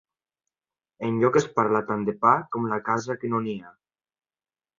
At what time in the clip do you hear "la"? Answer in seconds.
2.75-2.81